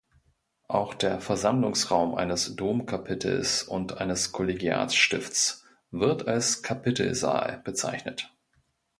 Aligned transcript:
Auch 0.67 0.95
der 0.95 1.21
Versammlungsraum 1.21 2.15
eines 2.15 2.55
Domkapitels 2.55 3.61
und 3.61 3.99
eines 3.99 4.31
Kollegiatstifts 4.31 5.63
wird 5.91 6.27
als 6.27 6.63
Kapitelsaal 6.63 7.61
bezeichnet. 7.63 8.33